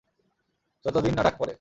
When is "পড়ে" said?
1.37-1.49